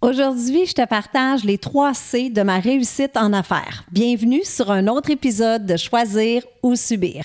[0.00, 3.82] Aujourd'hui, je te partage les trois C de ma réussite en affaires.
[3.90, 7.24] Bienvenue sur un autre épisode de Choisir ou Subir.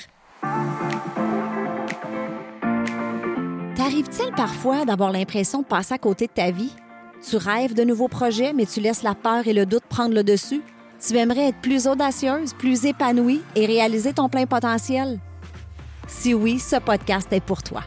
[3.75, 6.73] T'arrive-t-il parfois d'avoir l'impression de passer à côté de ta vie?
[7.21, 10.23] Tu rêves de nouveaux projets, mais tu laisses la peur et le doute prendre le
[10.23, 10.63] dessus?
[10.99, 15.19] Tu aimerais être plus audacieuse, plus épanouie et réaliser ton plein potentiel?
[16.07, 17.83] Si oui, ce podcast est pour toi.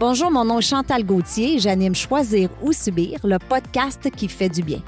[0.00, 4.48] Bonjour, mon nom est Chantal Gauthier et j'anime Choisir ou Subir, le podcast qui fait
[4.48, 4.80] du bien.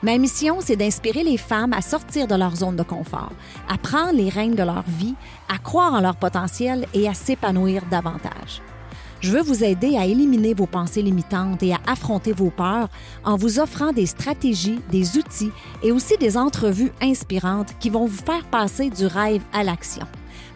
[0.00, 3.32] Ma mission, c'est d'inspirer les femmes à sortir de leur zone de confort,
[3.68, 5.16] à prendre les rênes de leur vie,
[5.52, 8.62] à croire en leur potentiel et à s'épanouir davantage.
[9.20, 12.90] Je veux vous aider à éliminer vos pensées limitantes et à affronter vos peurs
[13.24, 15.50] en vous offrant des stratégies, des outils
[15.82, 20.06] et aussi des entrevues inspirantes qui vont vous faire passer du rêve à l'action.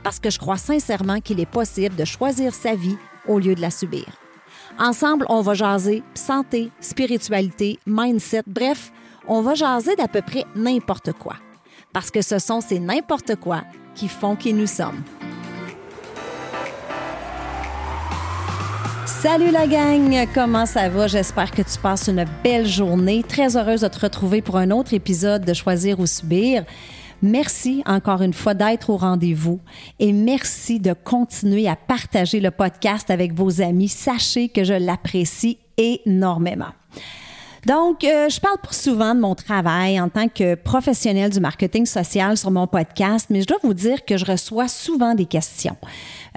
[0.05, 2.97] Parce que je crois sincèrement qu'il est possible de choisir sa vie
[3.29, 4.07] au lieu de la subir.
[4.79, 8.93] Ensemble, on va jaser santé, spiritualité, mindset, bref,
[9.27, 11.35] on va jaser d'à peu près n'importe quoi.
[11.93, 13.63] Parce que ce sont ces n'importe quoi
[13.95, 15.03] qui font qui nous sommes.
[19.05, 21.09] Salut la gang, comment ça va?
[21.09, 23.25] J'espère que tu passes une belle journée.
[23.27, 26.65] Très heureuse de te retrouver pour un autre épisode de Choisir ou Subir.
[27.23, 29.61] Merci encore une fois d'être au rendez-vous
[29.99, 33.89] et merci de continuer à partager le podcast avec vos amis.
[33.89, 36.73] Sachez que je l'apprécie énormément.
[37.67, 42.37] Donc, euh, je parle souvent de mon travail en tant que professionnel du marketing social
[42.37, 45.77] sur mon podcast, mais je dois vous dire que je reçois souvent des questions.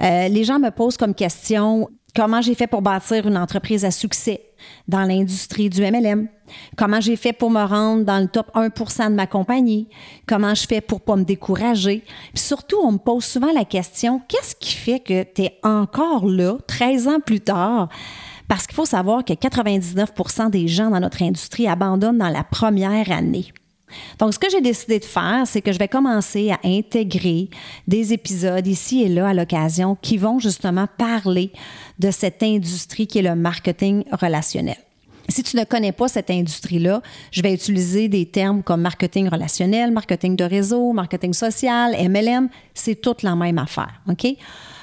[0.00, 3.90] Euh, les gens me posent comme question comment j'ai fait pour bâtir une entreprise à
[3.90, 4.40] succès?
[4.88, 6.28] Dans l'industrie du MLM,
[6.76, 9.88] comment j'ai fait pour me rendre dans le top 1% de ma compagnie,
[10.26, 12.02] comment je fais pour pas me décourager?
[12.34, 16.26] Puis surtout, on me pose souvent la question, qu'est-ce qui fait que tu es encore
[16.26, 17.88] là, 13 ans plus tard?
[18.48, 23.10] Parce qu'il faut savoir que 99% des gens dans notre industrie abandonnent dans la première
[23.10, 23.46] année.
[24.18, 27.48] Donc, ce que j'ai décidé de faire, c'est que je vais commencer à intégrer
[27.86, 31.52] des épisodes ici et là à l'occasion qui vont justement parler
[31.98, 34.76] de cette industrie qui est le marketing relationnel.
[35.28, 37.00] Si tu ne connais pas cette industrie-là,
[37.30, 42.48] je vais utiliser des termes comme marketing relationnel, marketing de réseau, marketing social, MLM.
[42.74, 44.02] C'est toute la même affaire.
[44.08, 44.26] OK?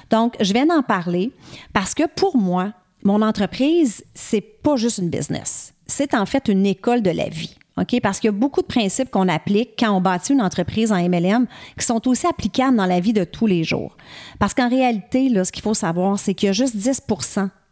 [0.10, 1.32] Donc, je viens d'en parler
[1.74, 2.74] parce que pour moi,
[3.04, 5.74] mon entreprise, c'est pas juste une business.
[5.88, 7.56] C'est en fait une école de la vie.
[7.80, 8.00] OK?
[8.02, 10.98] Parce qu'il y a beaucoup de principes qu'on applique quand on bâtit une entreprise en
[10.98, 11.48] MLM
[11.78, 13.96] qui sont aussi applicables dans la vie de tous les jours.
[14.40, 17.02] Parce qu'en réalité, là, ce qu'il faut savoir, c'est qu'il y a juste 10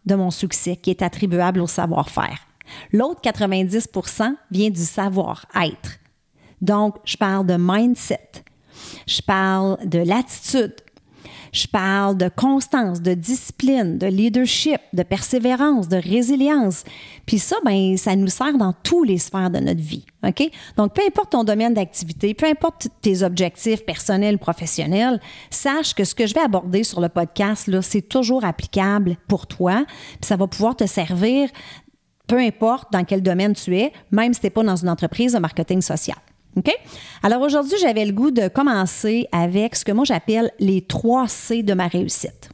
[0.06, 2.40] de mon succès qui est attribuable au savoir-faire.
[2.92, 6.00] L'autre 90% vient du savoir-être.
[6.62, 8.44] Donc, je parle de mindset.
[9.08, 10.76] Je parle de l'attitude.
[11.52, 16.84] Je parle de constance, de discipline, de leadership, de persévérance, de résilience.
[17.26, 20.06] Puis ça, ben, ça nous sert dans tous les sphères de notre vie.
[20.26, 20.50] OK?
[20.76, 25.20] Donc, peu importe ton domaine d'activité, peu importe tes objectifs personnels professionnels,
[25.50, 29.86] sache que ce que je vais aborder sur le podcast, c'est toujours applicable pour toi.
[29.88, 31.50] Puis ça va pouvoir te servir
[32.28, 35.34] peu importe dans quel domaine tu es, même si tu n'es pas dans une entreprise
[35.34, 36.18] de marketing social.
[37.24, 41.64] Alors aujourd'hui, j'avais le goût de commencer avec ce que moi j'appelle les trois C
[41.64, 42.50] de ma réussite.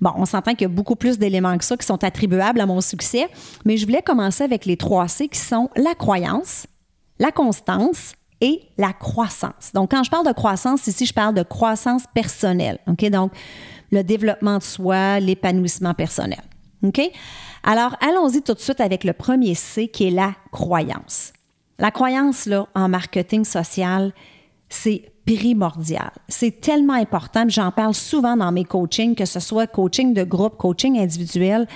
[0.00, 2.66] Bon, on s'entend qu'il y a beaucoup plus d'éléments que ça qui sont attribuables à
[2.66, 3.28] mon succès,
[3.64, 6.66] mais je voulais commencer avec les trois C qui sont la croyance,
[7.18, 9.72] la constance et la croissance.
[9.74, 12.78] Donc, quand je parle de croissance, ici, je parle de croissance personnelle.
[12.86, 13.02] Donc,
[13.90, 16.40] le développement de soi, l'épanouissement personnel.
[17.62, 21.34] Alors, allons-y tout de suite avec le premier C qui est la croyance.
[21.80, 24.12] La croyance, là, en marketing social,
[24.68, 26.12] c'est primordial.
[26.28, 30.58] C'est tellement important, j'en parle souvent dans mes coachings, que ce soit coaching de groupe,
[30.58, 31.66] coaching individuel,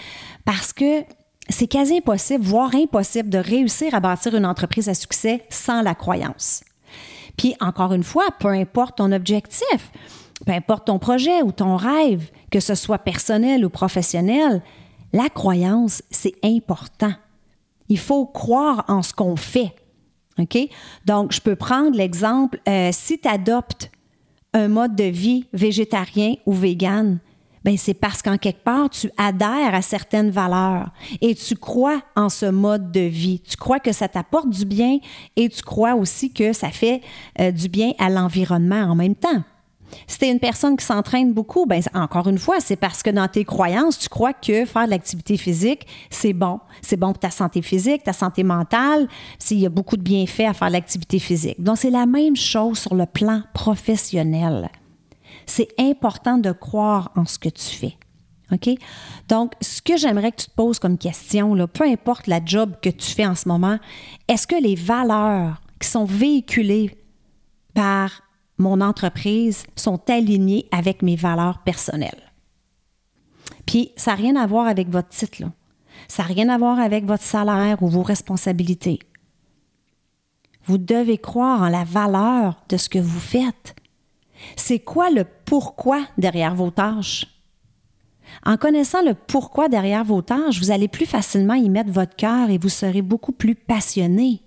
[0.45, 1.03] parce que
[1.49, 5.95] c'est quasi impossible, voire impossible, de réussir à bâtir une entreprise à succès sans la
[5.95, 6.63] croyance.
[7.39, 9.91] Puis, encore une fois, peu importe ton objectif,
[10.45, 14.63] peu importe ton projet ou ton rêve, que ce soit personnel ou professionnel,
[15.15, 17.13] la croyance, c'est important.
[17.89, 19.75] Il faut croire en ce qu'on fait.
[20.39, 20.59] OK?
[21.05, 23.91] Donc, je peux prendre l'exemple, euh, si tu adoptes
[24.53, 27.19] un mode de vie végétarien ou vegan,
[27.65, 30.91] ben c'est parce qu'en quelque part, tu adhères à certaines valeurs
[31.23, 33.41] et tu crois en ce mode de vie.
[33.41, 34.99] Tu crois que ça t'apporte du bien
[35.37, 37.01] et tu crois aussi que ça fait
[37.41, 39.43] euh, du bien à l'environnement en même temps.
[40.07, 43.11] Si tu es une personne qui s'entraîne beaucoup, ben encore une fois, c'est parce que
[43.11, 46.61] dans tes croyances, tu crois que faire de l'activité physique, c'est bon.
[46.83, 49.09] C'est bon pour ta santé physique, ta santé mentale,
[49.39, 51.63] s'il y a beaucoup de bienfaits à faire de l'activité physique.
[51.63, 54.71] Donc, c'est la même chose sur le plan professionnel.
[55.47, 57.97] C'est important de croire en ce que tu fais.
[58.53, 58.71] OK?
[59.29, 62.91] Donc, ce que j'aimerais que tu te poses comme question, peu importe la job que
[62.91, 63.79] tu fais en ce moment,
[64.29, 66.97] est-ce que les valeurs qui sont véhiculées
[67.75, 68.24] par
[68.59, 72.33] mon entreprise sont alignées avec mes valeurs personnelles?
[73.67, 75.43] Puis, ça n'a rien à voir avec votre titre.
[76.09, 78.99] Ça n'a rien à voir avec votre salaire ou vos responsabilités.
[80.67, 83.75] Vous devez croire en la valeur de ce que vous faites.
[84.57, 87.27] C'est quoi le pourquoi derrière vos tâches?
[88.45, 92.51] En connaissant le pourquoi derrière vos tâches, vous allez plus facilement y mettre votre cœur
[92.51, 94.44] et vous serez beaucoup plus passionné.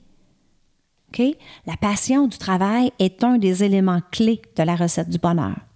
[1.66, 5.67] La passion du travail est un des éléments clés de la recette du bonheur.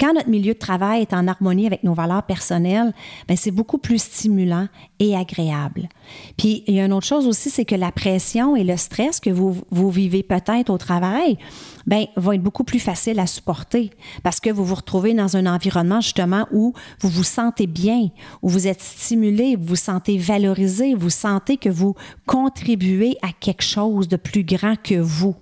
[0.00, 2.92] Quand notre milieu de travail est en harmonie avec nos valeurs personnelles,
[3.28, 4.68] ben, c'est beaucoup plus stimulant
[4.98, 5.88] et agréable.
[6.36, 9.20] Puis il y a une autre chose aussi, c'est que la pression et le stress
[9.20, 11.38] que vous, vous vivez peut-être au travail,
[11.86, 13.90] ben, vont être beaucoup plus facile à supporter
[14.22, 18.08] parce que vous vous retrouvez dans un environnement justement où vous vous sentez bien,
[18.42, 21.94] où vous êtes stimulé, vous vous sentez valorisé, vous sentez que vous
[22.26, 25.34] contribuez à quelque chose de plus grand que vous,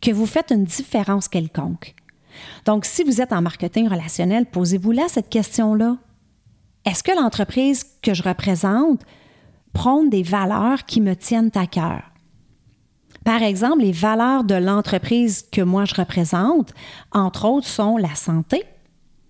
[0.00, 1.94] que vous faites une différence quelconque.
[2.64, 5.96] Donc, si vous êtes en marketing relationnel, posez-vous là cette question-là.
[6.84, 9.02] Est-ce que l'entreprise que je représente
[9.72, 12.02] prône des valeurs qui me tiennent à cœur?
[13.24, 16.72] Par exemple, les valeurs de l'entreprise que moi je représente,
[17.12, 18.64] entre autres, sont la santé,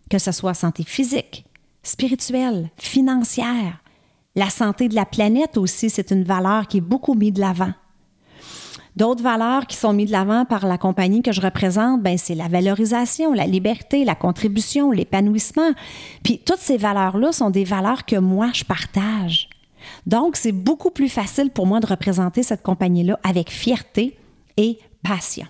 [0.08, 1.44] que ce soit santé physique,
[1.82, 3.82] spirituelle, financière.
[4.36, 7.72] La santé de la planète aussi, c'est une valeur qui est beaucoup mise de l'avant.
[9.00, 12.34] D'autres valeurs qui sont mises de l'avant par la compagnie que je représente, ben c'est
[12.34, 15.70] la valorisation, la liberté, la contribution, l'épanouissement.
[16.22, 19.48] Puis toutes ces valeurs-là sont des valeurs que moi je partage.
[20.04, 24.18] Donc c'est beaucoup plus facile pour moi de représenter cette compagnie-là avec fierté
[24.58, 25.46] et passion.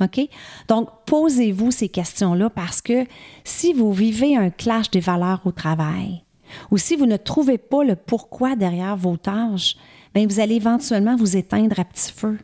[0.00, 0.18] OK?
[0.66, 3.04] Donc, posez-vous ces questions-là parce que
[3.44, 6.24] si vous vivez un clash des valeurs au travail
[6.70, 9.76] ou si vous ne trouvez pas le pourquoi derrière vos tâches,
[10.14, 12.38] bien, vous allez éventuellement vous éteindre à petit feu.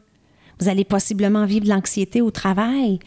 [0.60, 2.98] Vous allez possiblement vivre l'anxiété au travail.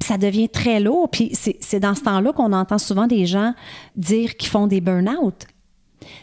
[0.00, 1.10] ça devient très lourd.
[1.10, 3.54] Puis c'est dans ce temps-là qu'on entend souvent des gens
[3.96, 5.46] dire qu'ils font des burn-out.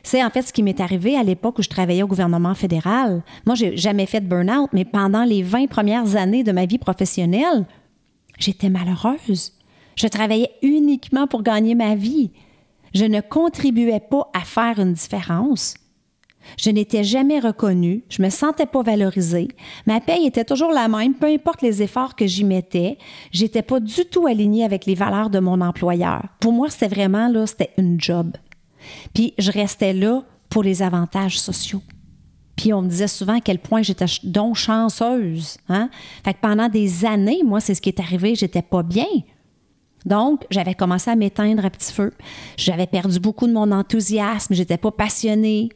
[0.03, 3.23] C'est en fait ce qui m'est arrivé à l'époque où je travaillais au gouvernement fédéral.
[3.45, 6.77] Moi, j'ai jamais fait de burn-out, mais pendant les 20 premières années de ma vie
[6.77, 7.65] professionnelle,
[8.37, 9.53] j'étais malheureuse.
[9.95, 12.31] Je travaillais uniquement pour gagner ma vie.
[12.93, 15.75] Je ne contribuais pas à faire une différence.
[16.57, 19.47] Je n'étais jamais reconnue, je me sentais pas valorisée.
[19.85, 22.97] Ma paye était toujours la même, peu importe les efforts que j'y mettais.
[23.31, 26.23] J'étais pas du tout alignée avec les valeurs de mon employeur.
[26.39, 28.31] Pour moi, c'était vraiment là, c'était une job.
[29.13, 31.81] Puis je restais là pour les avantages sociaux.
[32.55, 35.57] Puis on me disait souvent à quel point j'étais donc chanceuse.
[35.69, 35.89] Hein?
[36.23, 39.07] Fait que pendant des années, moi, c'est ce qui est arrivé, j'étais pas bien.
[40.05, 42.13] Donc, j'avais commencé à m'éteindre à petit feu.
[42.57, 45.69] J'avais perdu beaucoup de mon enthousiasme, j'étais pas passionnée.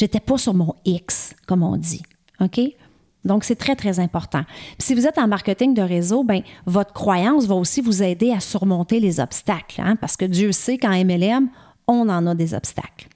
[0.00, 2.00] J'étais pas sur mon X, comme on dit.
[2.40, 2.58] OK?
[3.26, 4.44] Donc, c'est très, très important.
[4.78, 8.40] si vous êtes en marketing de réseau, ben, votre croyance va aussi vous aider à
[8.40, 11.50] surmonter les obstacles, hein, parce que Dieu sait qu'en MLM,
[11.86, 13.08] on en a des obstacles.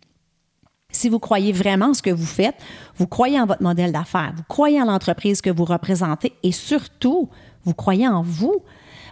[0.90, 2.56] Si vous croyez vraiment en ce que vous faites,
[2.96, 7.30] vous croyez en votre modèle d'affaires, vous croyez en l'entreprise que vous représentez et surtout,
[7.64, 8.62] vous croyez en vous,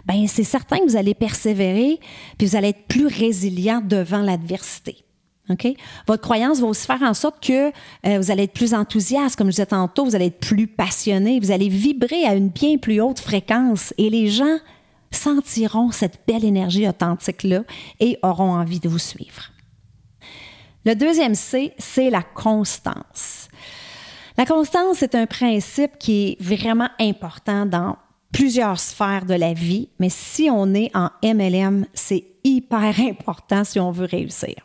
[0.05, 1.99] ben c'est certain que vous allez persévérer
[2.37, 5.03] puis vous allez être plus résilient devant l'adversité.
[6.07, 7.69] Votre croyance va aussi faire en sorte que
[8.05, 11.39] euh, vous allez être plus enthousiaste, comme je disais tantôt, vous allez être plus passionné,
[11.39, 14.57] vous allez vibrer à une bien plus haute fréquence et les gens
[15.11, 17.63] sentiront cette belle énergie authentique-là
[17.99, 19.51] et auront envie de vous suivre.
[20.85, 23.47] Le deuxième C, c'est la constance.
[24.37, 27.97] La constance est un principe qui est vraiment important dans
[28.31, 33.79] plusieurs sphères de la vie, mais si on est en MLM, c'est hyper important si
[33.79, 34.55] on veut réussir.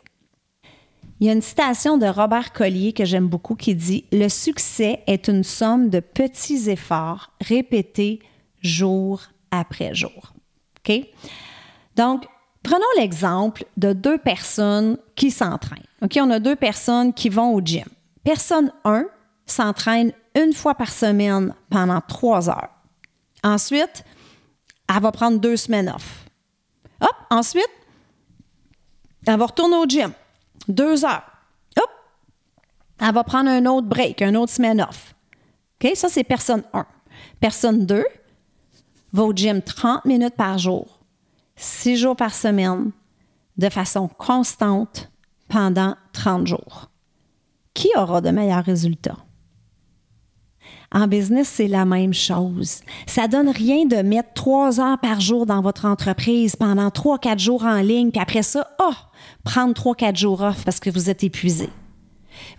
[1.19, 5.03] Il y a une citation de Robert Collier que j'aime beaucoup qui dit Le succès
[5.05, 8.19] est une somme de petits efforts répétés
[8.61, 9.21] jour
[9.51, 10.33] après jour.
[10.79, 10.95] OK?
[11.97, 12.25] Donc,
[12.63, 15.83] prenons l'exemple de deux personnes qui s'entraînent.
[16.01, 16.17] OK?
[16.21, 17.87] On a deux personnes qui vont au gym.
[18.23, 19.05] Personne 1
[19.45, 22.69] s'entraîne une fois par semaine pendant trois heures.
[23.43, 24.05] Ensuite,
[24.87, 26.25] elle va prendre deux semaines off.
[27.01, 27.69] Hop, ensuite,
[29.27, 30.13] elle va retourner au gym
[30.69, 31.29] deux heures.
[31.77, 31.89] Hop!
[32.99, 35.15] Elle va prendre un autre break, un autre semaine off.
[35.83, 35.91] OK?
[35.95, 36.85] Ça, c'est personne 1.
[37.39, 38.05] Personne 2
[39.11, 40.99] va au gym 30 minutes par jour,
[41.55, 42.91] 6 jours par semaine,
[43.57, 45.11] de façon constante
[45.49, 46.89] pendant 30 jours.
[47.73, 49.17] Qui aura de meilleurs résultats?
[50.91, 52.81] En business, c'est la même chose.
[53.05, 57.39] Ça donne rien de mettre trois heures par jour dans votre entreprise pendant trois, quatre
[57.39, 58.93] jours en ligne, puis après ça, oh,
[59.43, 61.69] prendre trois, quatre jours off parce que vous êtes épuisé.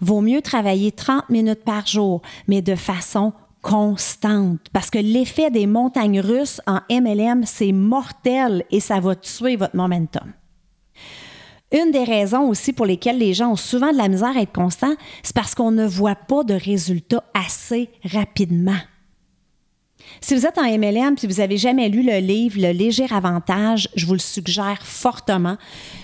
[0.00, 4.61] Vaut mieux travailler 30 minutes par jour, mais de façon constante.
[4.73, 9.76] Parce que l'effet des montagnes russes en MLM, c'est mortel et ça va tuer votre
[9.76, 10.33] momentum.
[11.73, 14.53] Une des raisons aussi pour lesquelles les gens ont souvent de la misère à être
[14.53, 18.81] constants, c'est parce qu'on ne voit pas de résultats assez rapidement.
[20.21, 23.89] Si vous êtes en MLM et vous n'avez jamais lu le livre Le léger avantage,
[23.95, 25.57] je vous le suggère fortement.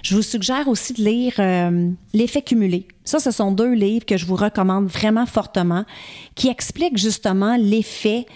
[0.02, 2.86] Je vous suggère aussi de lire euh, L'effet cumulé.
[3.04, 5.84] Ça, ce sont deux livres que je vous recommande vraiment fortement
[6.34, 8.26] qui expliquent justement l'effet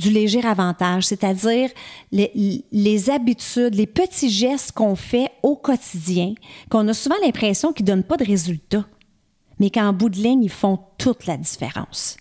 [0.00, 1.70] du léger avantage, c'est-à-dire
[2.10, 6.34] les, habitudes, les petits gestes qu'on fait au quotidien,
[6.70, 8.86] qu'on a souvent l'impression qu'ils ne donnent pas de résultats,
[9.58, 12.16] mais qu'en bout de ligne, ils font toute la différence.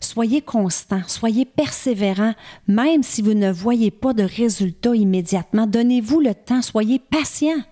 [0.00, 2.34] Soyez constant, soyez persévérant,
[2.66, 5.66] même si vous ne voyez pas de résultats immédiatement.
[5.66, 7.62] Donnez-vous le temps, soyez patient.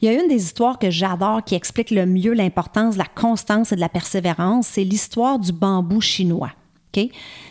[0.00, 3.06] Il y a une des histoires que j'adore qui explique le mieux l'importance de la
[3.06, 6.52] constance et de la persévérance, c'est l'histoire du bambou chinois.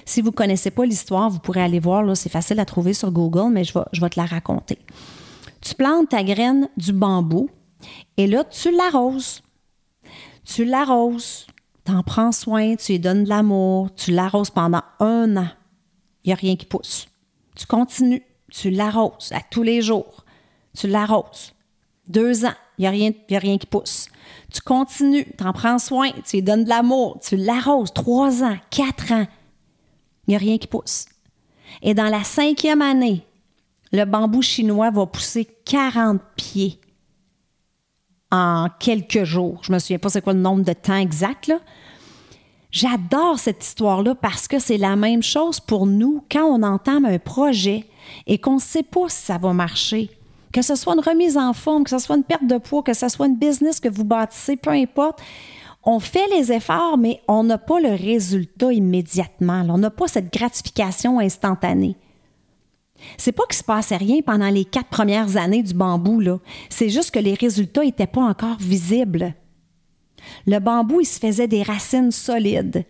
[0.06, 3.12] Si vous ne connaissez pas l'histoire, vous pourrez aller voir, c'est facile à trouver sur
[3.12, 4.78] Google, mais je vais, te la raconter.
[5.62, 7.50] Tu plantes ta graine du bambou
[8.18, 9.42] et là, tu l'arroses.
[10.44, 11.48] Tu l'arroses,
[11.86, 15.48] tu en prends soin, tu lui donnes de l'amour, tu l'arroses pendant un an.
[16.24, 17.08] Il n'y a rien qui pousse.
[17.56, 20.26] Tu continues, tu l'arroses à tous les jours.
[20.78, 21.54] Tu l'arroses.
[22.08, 24.08] Deux ans, il n'y a, rien, a rien qui pousse.
[24.54, 27.94] Tu continues, tu en prends soin, tu lui donnes de l'amour, tu l'arroses.
[27.94, 29.28] Trois ans, quatre ans,
[30.28, 31.06] il n'y a rien qui pousse.
[31.82, 33.26] Et dans la cinquième année,
[33.92, 36.80] le bambou chinois va pousser 40 pieds
[38.32, 39.60] en quelques jours.
[39.64, 41.52] Je ne me souviens pas c'est quoi le nombre de temps exact.
[42.72, 47.20] J'adore cette histoire-là parce que c'est la même chose pour nous quand on entame un
[47.20, 47.86] projet
[48.28, 50.10] et qu'on ne sait pas si ça va marcher.
[50.56, 52.94] Que ce soit une remise en forme, que ce soit une perte de poids, que
[52.94, 55.22] ce soit une business que vous bâtissez, peu importe.
[55.84, 59.66] On fait les efforts, mais on n'a pas le résultat immédiatement.
[59.68, 61.98] On n'a pas cette gratification instantanée.
[63.18, 66.38] C'est pas qu'il se passait rien pendant les quatre premières années du bambou, là.
[66.70, 69.34] C'est juste que les résultats n'étaient pas encore visibles.
[70.48, 72.86] Le bambou, il se faisait des racines solides.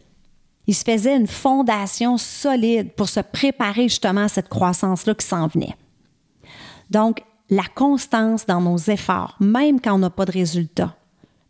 [0.68, 5.48] Il se faisait une fondation solide pour se préparer justement à cette croissance-là qui s'en
[5.48, 5.76] venait.
[6.92, 7.24] Donc,
[7.56, 10.96] la constance dans nos efforts, même quand on n'a pas de résultat,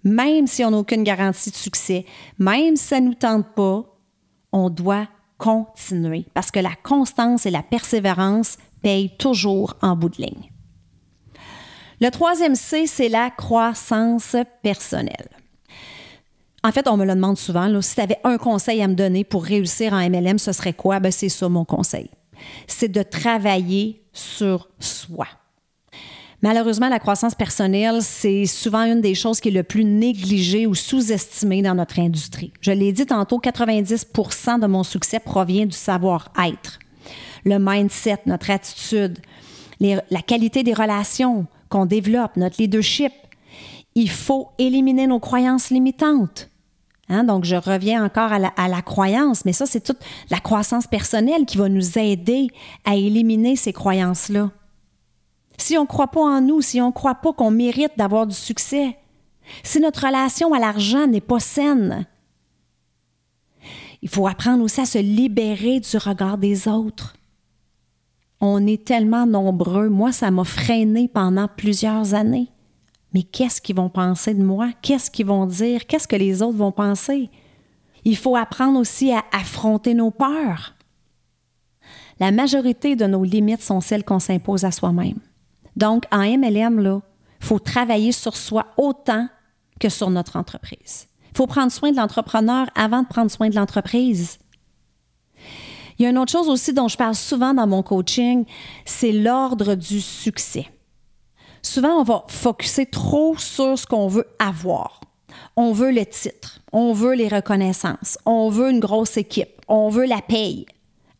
[0.03, 2.05] même si on n'a aucune garantie de succès,
[2.37, 3.83] même si ça ne nous tente pas,
[4.51, 5.07] on doit
[5.39, 10.51] continuer parce que la constance et la persévérance payent toujours en bout de ligne.
[11.99, 15.29] Le troisième C, c'est la croissance personnelle.
[16.63, 17.81] En fait, on me le demande souvent.
[17.81, 20.99] Si tu avais un conseil à me donner pour réussir en MLM, ce serait quoi?
[20.99, 22.09] Ben, c'est ça mon conseil.
[22.67, 25.27] C'est de travailler sur soi.
[26.45, 30.75] Malheureusement, la croissance personnelle, c'est souvent une des choses qui est le plus négligée ou
[30.75, 32.53] sous-estimée dans notre industrie.
[32.61, 36.77] Je l'ai dit tantôt, 90% de mon succès provient du savoir-être.
[37.45, 39.17] Le mindset, notre attitude,
[39.81, 43.11] la qualité des relations qu'on développe, notre leadership.
[43.95, 46.51] Il faut éliminer nos croyances limitantes.
[47.09, 49.97] Hein, donc, je reviens encore à la, croyance, mais ça, c'est toute
[50.29, 52.49] la croissance personnelle qui va nous aider
[52.85, 54.51] à éliminer ces croyances-là.
[55.57, 58.27] Si on ne croit pas en nous, si on ne croit pas qu'on mérite d'avoir
[58.27, 58.97] du succès,
[59.63, 62.05] si notre relation à l'argent n'est pas saine,
[64.01, 67.15] il faut apprendre aussi à se libérer du regard des autres.
[68.41, 69.89] On est tellement nombreux.
[69.89, 72.49] Moi, ça m'a freiné pendant plusieurs années.
[73.13, 74.69] Mais qu'est-ce qu'ils vont penser de moi?
[74.81, 75.87] Qu'est-ce qu'ils vont dire?
[75.87, 77.29] Qu'est-ce que les autres vont penser?
[78.03, 80.75] Il faut apprendre aussi à affronter nos peurs.
[82.19, 85.19] La majorité de nos limites sont celles qu'on s'impose à soi-même.
[85.75, 87.01] Donc, en MLM,
[87.41, 89.27] il faut travailler sur soi autant
[89.79, 91.07] que sur notre entreprise.
[91.31, 94.39] Il faut prendre soin de l'entrepreneur avant de prendre soin de l'entreprise.
[95.97, 98.45] Il y a une autre chose aussi dont je parle souvent dans mon coaching,
[98.85, 100.67] c'est l'ordre du succès
[101.65, 105.01] souvent, on va focuser trop sur ce qu'on veut avoir.
[105.57, 110.05] On veut le titre, on veut les reconnaissances, on veut une grosse équipe, on veut
[110.05, 110.65] la paye,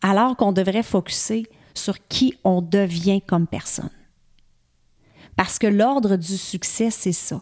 [0.02, 3.90] alors qu'on devrait focuser sur qui on devient comme personne.
[5.36, 7.42] Parce que l'ordre du succès, c'est ça.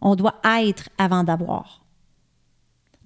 [0.00, 1.84] On doit être avant d'avoir.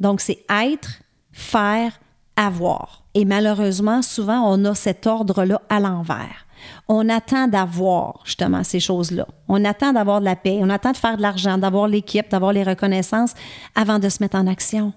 [0.01, 1.03] Donc, c'est être,
[1.33, 2.01] faire,
[2.37, 3.05] avoir.
[3.15, 6.45] Et malheureusement, souvent, on a cet ordre-là à l'envers
[6.89, 9.27] on attend d'avoir justement ces choses-là.
[9.49, 12.53] On attend d'avoir de la paix, on attend de faire de l'argent, d'avoir l'équipe, d'avoir
[12.53, 13.35] les reconnaissances
[13.75, 14.93] avant de se mettre en action.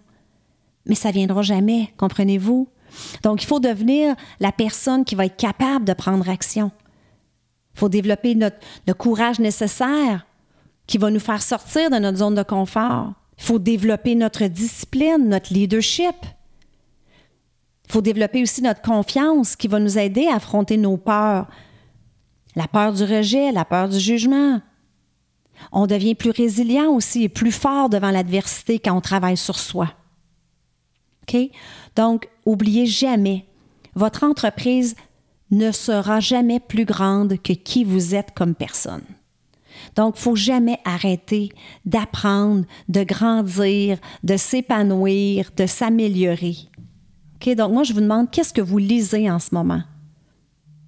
[0.85, 2.69] mais ça viendra jamais, comprenez-vous?
[3.21, 6.71] Donc, il faut devenir la personne qui va être capable de prendre action.
[7.77, 10.25] Il faut développer le courage nécessaire
[10.87, 13.13] qui va nous faire sortir de notre zone de confort.
[13.37, 16.15] Il faut développer notre discipline, notre leadership.
[17.85, 21.45] Il faut développer aussi notre confiance qui va nous aider à affronter nos peurs.
[22.55, 24.59] La peur du rejet, la peur du jugement.
[25.71, 29.93] On devient plus résilient aussi et plus fort devant l'adversité quand on travaille sur soi.
[31.21, 31.37] OK?
[31.95, 33.45] Donc, oubliez jamais,
[33.93, 34.95] votre entreprise
[35.51, 39.03] ne sera jamais plus grande que qui vous êtes comme personne.
[39.95, 41.49] Donc, il faut jamais arrêter
[41.85, 46.55] d'apprendre, de grandir, de s'épanouir, de s'améliorer.
[47.55, 49.83] Donc, moi, je vous demande, qu'est-ce que vous lisez en ce moment?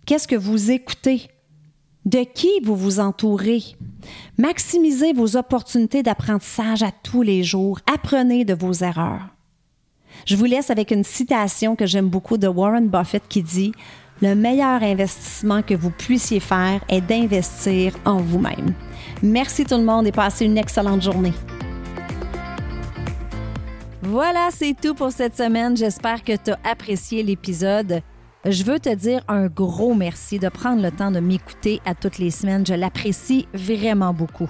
[0.05, 1.29] Qu'est-ce que vous écoutez?
[2.05, 3.61] De qui vous vous entourez?
[4.37, 7.79] Maximisez vos opportunités d'apprentissage à tous les jours.
[7.91, 9.27] Apprenez de vos erreurs.
[10.25, 13.71] Je vous laisse avec une citation que j'aime beaucoup de Warren Buffett qui dit
[14.21, 18.73] Le meilleur investissement que vous puissiez faire est d'investir en vous-même.
[19.23, 21.33] Merci tout le monde et passez une excellente journée.
[24.01, 25.77] Voilà, c'est tout pour cette semaine.
[25.77, 28.01] J'espère que tu as apprécié l'épisode.
[28.43, 32.17] Je veux te dire un gros merci de prendre le temps de m'écouter à toutes
[32.17, 32.65] les semaines.
[32.65, 34.49] Je l'apprécie vraiment beaucoup.